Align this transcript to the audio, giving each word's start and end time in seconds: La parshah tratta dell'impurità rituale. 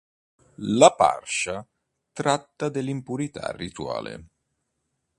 La 0.77 0.95
parshah 0.95 1.63
tratta 2.11 2.69
dell'impurità 2.69 3.51
rituale. 3.51 4.25